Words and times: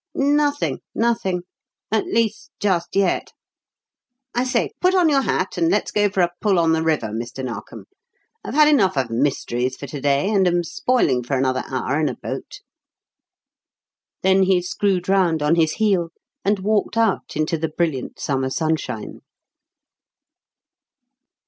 "Nothing 0.15 0.79
nothing. 0.95 1.43
At 1.91 2.07
least, 2.07 2.49
just 2.59 2.95
yet. 2.95 3.33
I 4.33 4.43
say, 4.45 4.71
put 4.81 4.95
on 4.95 5.09
your 5.09 5.21
hat, 5.21 5.59
and 5.59 5.69
let's 5.69 5.91
go 5.91 6.09
for 6.09 6.21
a 6.21 6.31
pull 6.41 6.57
on 6.57 6.71
the 6.71 6.81
river, 6.81 7.09
Mr. 7.09 7.45
Narkom. 7.45 7.85
I've 8.43 8.55
had 8.55 8.67
enough 8.67 8.97
of 8.97 9.11
mysteries 9.11 9.75
for 9.77 9.85
to 9.85 10.01
day 10.01 10.31
and 10.31 10.47
am 10.47 10.63
spoiling 10.63 11.21
for 11.23 11.37
another 11.37 11.63
hour 11.69 11.99
in 11.99 12.09
a 12.09 12.15
boat." 12.15 12.61
Then 14.23 14.41
he 14.41 14.59
screwed 14.63 15.07
round 15.07 15.43
on 15.43 15.53
his 15.53 15.73
heel 15.73 16.09
and 16.43 16.57
walked 16.57 16.97
out 16.97 17.35
into 17.35 17.55
the 17.59 17.69
brilliant 17.69 18.19
summer 18.19 18.49
sunshine. 18.49 19.19